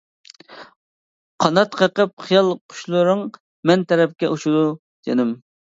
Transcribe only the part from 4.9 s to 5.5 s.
جېنىم.